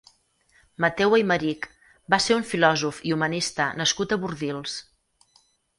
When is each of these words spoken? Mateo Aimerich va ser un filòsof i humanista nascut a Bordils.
Mateo 0.85 1.11
Aimerich 1.17 1.67
va 2.15 2.21
ser 2.27 2.39
un 2.39 2.49
filòsof 2.53 3.05
i 3.11 3.17
humanista 3.19 3.71
nascut 3.83 4.19
a 4.19 4.21
Bordils. 4.25 4.79